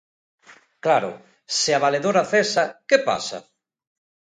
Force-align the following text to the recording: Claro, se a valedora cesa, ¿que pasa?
Claro, 0.85 1.11
se 1.59 1.69
a 1.77 1.81
valedora 1.85 2.23
cesa, 2.33 2.63
¿que 2.89 2.97
pasa? 3.09 3.39